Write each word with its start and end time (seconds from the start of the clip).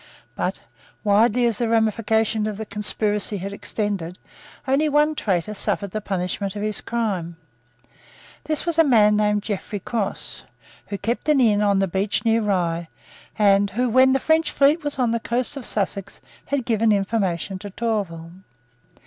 But, 0.35 0.61
widely 1.03 1.45
as 1.45 1.59
the 1.59 1.69
ramifications 1.69 2.47
of 2.47 2.57
the 2.57 2.65
conspiracy 2.65 3.37
had 3.37 3.53
extended, 3.53 4.17
only 4.67 4.89
one 4.89 5.13
traitor 5.13 5.53
suffered 5.53 5.91
the 5.91 6.01
punishment 6.01 6.55
of 6.55 6.63
his 6.63 6.81
crime. 6.81 7.37
This 8.45 8.65
was 8.65 8.79
a 8.79 8.83
man 8.83 9.15
named 9.15 9.45
Godfrey 9.45 9.79
Cross, 9.79 10.41
who 10.87 10.97
kept 10.97 11.29
an 11.29 11.39
inn 11.39 11.61
on 11.61 11.77
the 11.77 11.87
beach 11.87 12.25
near 12.25 12.41
Rye, 12.41 12.87
and 13.37 13.69
who, 13.69 13.87
when 13.89 14.13
the 14.13 14.19
French 14.19 14.49
fleet 14.49 14.83
was 14.83 14.97
on 14.97 15.11
the 15.11 15.19
coast 15.19 15.55
of 15.55 15.67
Sussex, 15.67 16.19
had 16.47 16.65
given 16.65 16.91
information 16.91 17.59
to 17.59 17.69
Tourville. 17.69 18.31